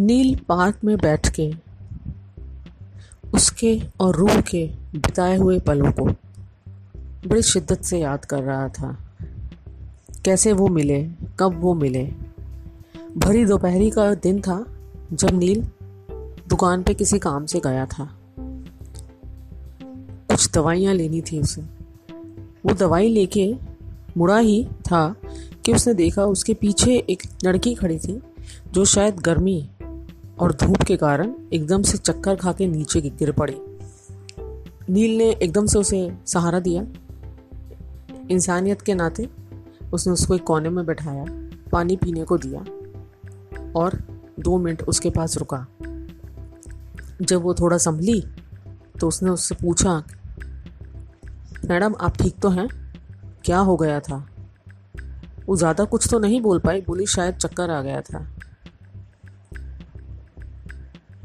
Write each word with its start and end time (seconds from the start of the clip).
नील 0.00 0.36
park 0.36 0.78
में 0.84 0.98
बैठ 0.98 1.28
के 1.28 1.54
उसके 3.34 3.82
और 4.00 4.16
रूह 4.16 4.40
के 4.40 4.66
बिताए 4.94 5.36
हुए 5.36 5.60
पलों 5.60 5.92
को 5.92 6.06
बड़ी 7.28 7.42
शिद्दत 7.42 7.82
से 7.82 7.98
याद 7.98 8.24
कर 8.24 8.42
रहा 8.42 8.68
था। 8.68 9.16
कैसे 10.24 10.52
वो 10.52 10.68
मिले, 10.68 11.04
कब 11.38 11.60
वो 11.60 11.74
मिले। 11.74 12.12
भरी 13.16 13.44
दोपहरी 13.44 13.90
का 13.90 14.14
दिन 14.14 14.40
था 14.40 14.66
जब 15.12 15.30
नील 15.30 15.62
दुकान 16.48 16.82
पे 16.82 16.94
किसी 16.94 17.18
काम 17.18 17.46
से 17.46 17.60
गया 17.60 17.86
था। 17.86 18.18
कुछ 20.30 20.50
दवाइयाँ 20.50 20.94
लेनी 20.94 21.20
थी 21.20 21.40
उसे। 21.40 21.62
वो 22.66 22.74
दवाई 22.74 23.08
लेके 23.08 23.54
मुड़ा 24.16 24.38
ही 24.38 24.64
था 24.64 25.16
कि 25.64 25.74
उसने 25.74 25.94
देखा 25.94 26.24
उसके 26.24 26.54
पीछे 26.54 26.96
एक 27.10 27.22
लड़की 27.44 27.74
खड़ी 27.74 27.98
थी 27.98 28.22
जो 28.72 28.84
शायद 28.84 29.16
गर्मी 29.16 29.70
और 30.38 30.52
धूप 30.52 30.82
के 30.82 30.96
कारण 30.96 31.32
एकदम 31.52 31.82
से 31.82 31.98
चक्कर 31.98 32.36
खा 32.36 32.52
के 32.52 32.66
नीचे 32.66 33.00
गिर 33.00 33.32
पड़ी। 33.32 33.56
नील 34.88 35.16
ने 35.18 35.30
एकदम 35.32 35.66
से 35.66 35.78
उसे 35.78 36.10
सहारा 36.26 36.60
दिया। 36.60 36.82
इंसानियत 38.30 38.82
के 38.82 38.94
नाते 38.94 39.28
उसने 39.92 40.12
उसको 40.12 40.34
एक 40.34 40.44
कोने 40.44 40.68
में 40.68 40.84
बैठाया, 40.86 41.24
पानी 41.72 41.96
पीने 41.96 42.24
को 42.24 42.38
दिया 42.38 42.60
और 43.76 43.98
दो 44.40 44.58
मिनट 44.58 44.82
उसके 44.82 45.10
पास 45.10 45.36
रुका। 45.38 45.66
जब 47.22 47.42
वो 47.42 47.54
थोड़ा 47.54 47.78
संभली 47.78 48.20
तो 49.00 49.08
उसने 49.08 49.30
उससे 49.30 49.54
पूछा, 49.54 50.02
मैडम, 51.64 51.94
आप 52.00 52.16
ठीक 52.16 52.38
तो 52.42 52.48
हैं? 52.48 52.68
क्या 53.44 53.58
हो 53.58 53.76
गया 53.76 54.00
था? 54.00 54.16
वो 55.46 55.56
ज़्यादा 55.56 55.84
कुछ 55.84 56.06
तो 56.10 56.18
नहीं 56.18 56.40
बोल 56.40 56.58
पाई, 56.58 56.80
बोली 56.80 57.06
शायद 57.06 57.34
चक्कर 57.34 57.70
आ 57.70 57.80
गया 57.82 58.00
था। 58.00 58.26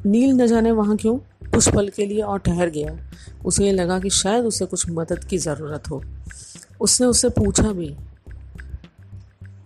नील 0.06 0.32
न 0.32 0.48
जाने 0.48 0.72
वहाँ 0.72 0.96
क्यों? 0.98 1.18
कुछ 1.52 1.70
पल 1.70 1.90
के 1.90 2.06
लिए 2.06 2.22
और 2.22 2.40
ठहर 2.40 2.70
गया। 2.70 2.98
उसे 3.46 3.66
ये 3.66 3.72
लगा 3.72 4.00
कि 4.00 4.10
शायद 4.10 4.46
उसे 4.46 4.66
कुछ 4.66 4.90
मदद 4.90 5.24
की 5.24 5.38
ज़रूरत 5.38 5.90
हो। 5.90 6.02
उसने 6.82 7.08
उससे 7.08 7.30
पूछा 7.30 7.72
भी, 7.72 7.96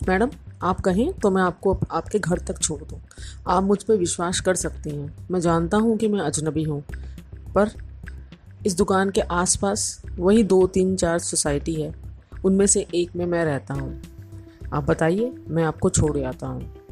मैडम, 0.10 0.30
आप 0.62 0.80
कहें 0.82 1.12
तो 1.14 1.32
मैं 1.32 1.42
आपको 1.42 1.78
आपके 1.92 2.20
घर 2.20 2.40
तक 2.40 2.60
छोड़ 2.60 2.82
दूँ। 2.84 3.00
आप 3.48 3.64
मुझ 3.64 3.84
पर 3.84 3.96
विश्वास 3.96 4.40
कर 4.40 4.56
सकती 4.56 4.90
हैं। 4.90 5.28
मैं 5.32 5.40
जानता 5.40 5.78
हूँ 5.78 5.98
कि 5.98 6.08
मैं 6.08 6.20
अजनबी 6.20 6.64
हूँ, 6.64 6.82
पर 7.56 7.72
इस 8.66 8.78
दुकान 8.78 9.10
के 9.10 9.22
आसपास 9.22 10.02
वही 10.10 10.44
दो, 10.44 10.66
तीन, 10.68 10.96
चार 10.96 11.20
सोसाइटी 11.20 11.74
है। 11.74 11.94
उनमें 12.46 12.66
से 12.68 12.86
एक 12.96 13.16
में 13.16 13.26
मैं 13.26 13.46
रहता 13.46 13.74
हूँ। 13.74 14.02
आप 14.74 14.84
बताइए, 14.84 15.34
मैं 15.48 15.64
आपको 15.64 15.90
छोड़ 15.90 16.18
आता 16.20 16.48
हूँ। 16.48 16.83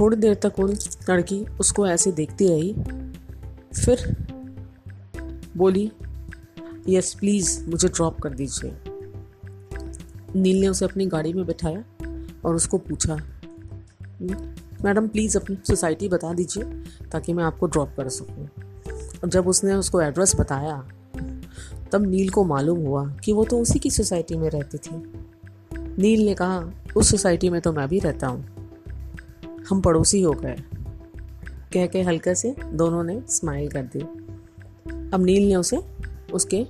थोड़ी 0.00 0.16
देर 0.16 0.34
तक 0.34 0.52
वो 0.58 0.66
लड़की 0.66 1.44
उसको 1.60 1.86
ऐसे 1.86 2.12
देखती 2.12 2.48
रही, 2.48 2.72
फिर 3.74 4.16
बोली 5.56 5.90
यस 6.88 7.14
प्लीज़ 7.14 7.70
मुझे 7.70 7.88
ड्रॉप 7.88 8.20
कर 8.20 8.34
दीजिए। 8.34 8.72
नील 10.36 10.60
ने 10.60 10.68
उसे 10.68 10.84
अपनी 10.84 11.06
गाड़ी 11.06 11.32
में 11.32 11.44
बैठाया 11.46 11.84
और 12.44 12.54
उसको 12.54 12.78
पूछा, 12.78 13.16
मैडम 14.84 15.08
प्लीज़ 15.08 15.38
अपनी 15.38 15.56
सोसाइटी 15.66 16.08
बता 16.08 16.32
दीजिए 16.34 16.64
ताकि 17.10 17.32
मैं 17.32 17.44
आपको 17.44 17.66
ड्रॉप 17.66 17.94
कर 17.96 18.08
सकूँ। 18.08 18.48
और 19.22 19.28
जब 19.28 19.48
उसने 19.48 19.74
उसको 19.74 20.00
एड्रेस 20.00 20.34
बताया, 20.36 20.76
तब 21.92 22.06
नील 22.06 22.28
को 22.28 22.44
मालूम 22.44 22.78
हुआ 22.78 23.06
कि 23.24 23.32
वो 23.32 23.44
तो 23.44 23.60
उसी 23.60 23.78
की 23.78 23.90
सोसाइटी 23.90 24.36
में 24.36 24.48
रहती 24.50 24.78
थी। 24.78 24.96
नील 25.98 26.24
ने 26.26 26.34
कहा, 26.34 26.72
उस 26.96 27.10
सोसाइटी 27.10 27.50
में 27.50 27.60
तो 27.60 27.72
मैं 27.72 27.88
भी 27.88 27.98
रहता 27.98 28.26
हूँ। 28.26 28.57
हम 29.70 29.80
पड़ोसी 29.80 30.22
हो 30.22 30.32
गए। 30.32 30.56
कह 31.72 31.86
के 31.86 32.02
हल्के 32.02 32.34
से 32.34 32.54
दोनों 32.72 33.04
ने 33.04 33.22
स्माइल 33.28 33.70
कर 33.70 33.82
दी। 33.82 34.00
अब 35.14 35.24
नील 35.24 35.48
ने 35.48 35.56
उसे, 35.56 35.78
उसके 36.32 36.66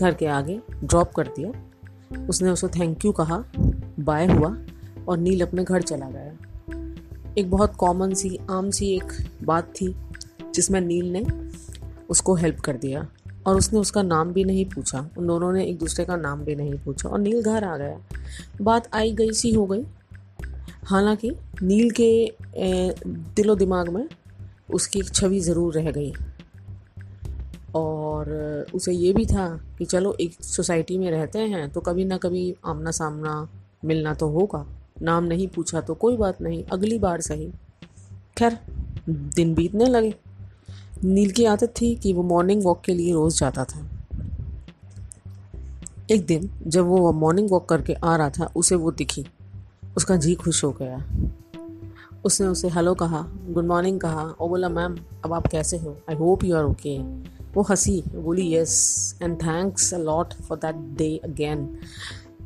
घर 0.00 0.14
के 0.14 0.26
आगे 0.26 0.60
ड्रॉप 0.84 1.12
कर 1.12 1.26
दिया। 1.26 1.52
उसने 2.28 2.50
उसे 2.50 2.68
थैंक 2.68 3.04
यू 3.04 3.12
कहा 3.12 3.44
बाय 4.00 4.26
हुआ 4.26 4.56
और 5.08 5.18
नील 5.18 5.40
अपने 5.40 5.64
घर 5.64 5.82
चला 5.82 6.10
गया। 6.10 6.32
एक 7.38 7.50
बहुत 7.50 7.74
कॉमन 7.74 8.14
सी, 8.14 8.38
आम 8.50 8.70
सी 8.70 8.86
एक 8.88 9.04
बात 9.42 9.64
थी, 9.64 9.96
जिसमें 10.54 10.80
नील 10.80 11.12
ने 11.12 11.26
उसको 12.10 12.34
हेल्प 12.34 12.60
कर 12.60 12.76
दिया 12.76 13.08
और 13.46 13.56
उसने 13.56 13.78
उसका 13.78 14.02
नाम 14.02 14.32
भी 14.32 14.44
नहीं 14.44 14.64
पूछा। 14.64 15.10
उन 15.18 15.26
दोनों 15.26 15.52
ने 15.52 15.64
एक 15.64 15.78
दूसरे 15.78 16.04
का 16.04 16.16
नाम 16.16 16.40
भी 16.40 16.54
नहीं 16.54 16.74
पूछा 16.74 17.08
और 17.08 17.18
नील 17.18 17.42
घर 17.42 17.64
आ 17.64 17.76
गया। 17.76 18.00
बात 18.62 18.88
आई 18.94 19.12
गई 19.12 19.32
सी 19.32 19.50
हो 19.54 19.66
गई। 19.66 19.84
हालाँकि, 20.86 21.30
नील 21.62 21.90
के 21.90 22.32
दिलो 23.36 23.54
दिमाग 23.54 23.88
में 23.88 24.08
उसकी 24.74 24.98
एक 24.98 25.08
छवि 25.08 25.40
ज़रूर 25.40 25.74
रह 25.74 25.90
गई। 25.90 26.12
और 27.74 28.30
उसे 28.74 28.92
ये 28.92 29.12
भी 29.12 29.24
था 29.26 29.48
कि 29.78 29.84
चलो, 29.84 30.12
एक 30.20 30.34
सोसाइटी 30.34 30.98
में 30.98 31.10
रहते 31.10 31.38
हैं 31.38 31.68
तो 31.70 31.80
कभी 31.80 32.04
ना 32.04 32.16
कभी 32.16 32.54
आमना 32.66 32.90
सामना 32.90 33.48
मिलना 33.84 34.14
तो 34.14 34.28
होगा। 34.28 34.64
नाम 35.02 35.24
नहीं 35.24 35.48
पूछा 35.48 35.80
तो 35.80 35.94
कोई 35.94 36.16
बात 36.16 36.40
नहीं, 36.42 36.64
अगली 36.64 36.98
बार 36.98 37.20
सही। 37.20 37.50
खैर, 38.38 38.58
दिन 39.08 39.54
बीतने 39.54 39.84
लगे। 39.84 40.14
नील 41.04 41.30
की 41.30 41.44
आदत 41.44 41.74
थी 41.80 41.94
कि 41.94 42.12
वो 42.12 42.22
मॉर्निंग 42.22 42.64
वॉक 42.64 42.80
के 42.80 42.94
लिए 42.94 43.12
रोज़ 43.12 43.38
जाता 43.40 43.64
था। 43.64 43.86
एक 46.10 46.26
दिन, 46.26 46.50
जब 46.66 46.84
वो 46.84 47.12
मॉर्निंग 47.12 47.50
वॉक 47.50 47.68
करके 47.68 47.94
आ 47.94 48.16
रहा 48.16 48.30
था, 48.30 48.52
उसे 48.56 48.74
वो 48.74 48.90
दिखी। 48.92 49.26
उसका 49.96 50.16
जी 50.16 50.34
खुश 50.34 50.64
हो 50.64 50.72
गया। 50.72 51.04
उसने 52.24 52.46
उसे, 52.46 52.68
हेलो 52.68 52.94
कहा, 52.94 53.26
गुड 53.48 53.66
मॉर्निंग 53.66 54.00
कहा 54.00 54.22
और 54.22 54.48
बोला, 54.48 54.68
मैम, 54.68 54.96
अब 55.24 55.32
आप 55.32 55.46
कैसे 55.46 55.76
हो? 55.78 55.96
I 56.10 56.16
hope 56.16 56.44
you 56.44 56.56
are 56.56 56.64
okay 56.64 56.98
वो 57.54 57.62
हँसी 57.62 58.04
बोली 58.14 58.54
yes 58.54 59.18
and 59.22 59.42
thanks 59.42 59.94
a 59.94 59.98
lot 59.98 60.34
for 60.34 60.58
that 60.58 60.74
day 60.74 61.20
again 61.24 61.78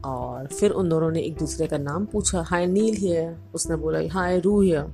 और 0.04 0.46
फिर 0.46 0.70
उन 0.70 0.88
दोनों 0.88 1.10
ने 1.10 1.20
एक 1.20 1.38
दूसरे 1.38 1.66
का 1.66 1.78
नाम 1.78 2.04
पूछा 2.04 2.42
हाय 2.42 2.66
नील 2.66 2.94
हियर 2.94 3.36
उसने 3.54 3.76
बोला 3.76 4.00
हाय 4.12 4.40
रू 4.40 4.60
हियर 4.60 4.92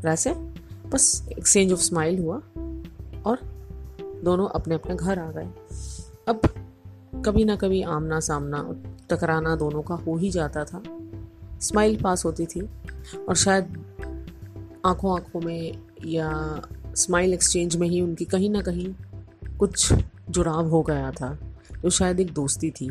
वैसे 0.00 0.34
बस 0.88 1.28
एक्सचेंज 1.38 1.72
ऑफ़ 1.72 1.80
स्माइल 1.80 2.18
हुआ 2.18 2.36
और 3.26 3.38
दोनों 4.24 4.48
अपने 4.48 4.74
अपने 4.74 4.94
घर 4.94 5.18
आ 5.18 5.30
गए। 5.30 5.48
अब 6.28 6.40
कभी 7.26 7.44
ना 7.44 7.56
कभी 7.56 7.82
आमना 7.82 8.20
सामना 8.20 8.74
टकराना 9.10 9.56
दोनों 9.56 9.82
का 9.82 9.94
हो 9.94 10.16
ही 10.16 10.30
जाता 10.30 10.64
था। 10.64 10.82
स्माइल 11.60 11.96
पास 12.02 12.24
होती 12.24 12.46
थी 12.46 12.60
और 13.28 13.36
शायद 13.36 13.64
आँखों 14.86 15.14
आँखों 15.14 15.40
में 15.40 15.78
या 16.06 16.62
स्माइल 16.96 17.34
एक्सचेंज 17.34 17.76
में 17.76 17.88
ही 17.88 18.00
उनकी 18.00 18.24
कहीं 18.24 18.50
ना 18.50 18.62
कहीं 18.62 18.94
कुछ 19.58 19.92
जुड़ाव 20.30 20.68
हो 20.68 20.82
गया 20.82 21.10
था, 21.10 21.38
जो 21.82 21.90
शायद 21.90 22.20
एक 22.20 22.32
दोस्ती 22.32 22.70
थी। 22.70 22.88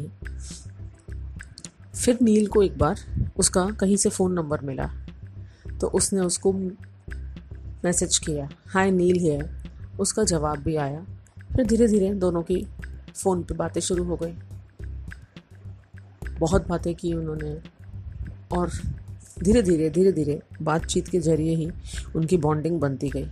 फिर 1.95 2.17
नील 2.21 2.47
को 2.47 2.63
एक 2.63 2.77
बार 2.77 2.99
उसका 3.37 3.65
कहीं 3.71 3.97
से 3.97 4.09
फ़ोन 4.09 4.33
नंबर 4.33 4.61
मिला 4.61 4.89
तो 5.81 5.87
उसने 5.87 6.19
उसको 6.19 6.53
मैसेज 7.85 8.17
किया, 8.17 8.49
हाय, 8.67 8.91
नील 8.91 9.19
है 9.19 9.39
उसका 9.99 10.23
जवाब 10.23 10.59
भी 10.59 10.75
आया। 10.75 11.05
फिर 11.55 11.65
धीरे 11.65 11.87
धीरे 11.87 12.13
दोनों 12.13 12.41
की 12.43 12.65
फ़ोन 13.15 13.43
पे 13.43 13.55
बातें 13.55 13.81
शुरू 13.81 14.03
हो 14.03 14.19
गई। 14.23 14.33
बहुत 16.39 16.67
बातें 16.67 16.93
की 16.95 17.13
उन्होंने। 17.13 17.72
और 18.57 18.71
धीरे 19.43 19.61
धीरे 19.61 19.89
धीरे 19.89 20.11
धीरे 20.11 20.39
बातचीत 20.61 21.07
के 21.07 21.19
ज़रिए 21.19 21.55
ही 21.55 21.69
उनकी 22.15 22.37
बॉन्डिंग 22.37 22.79
बनती 22.79 23.09
गई। 23.09 23.25